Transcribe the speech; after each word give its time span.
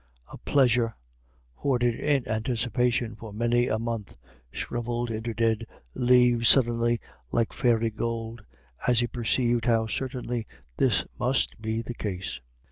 A 0.33 0.37
pleasure, 0.39 0.95
hoarded 1.53 1.93
in 1.93 2.27
anticipation 2.27 3.15
for 3.15 3.31
many 3.31 3.67
a 3.67 3.77
month, 3.77 4.17
shrivelled 4.49 5.11
into 5.11 5.31
dead 5.35 5.67
leaves 5.93 6.49
suddenly 6.49 6.99
like 7.31 7.53
fairy 7.53 7.91
gold, 7.91 8.43
as 8.87 9.01
he 9.01 9.05
perceived 9.05 9.65
how 9.65 9.85
certainly 9.85 10.47
this 10.77 11.05
must 11.19 11.61
be 11.61 11.83
the 11.83 11.93
case. 11.93 12.41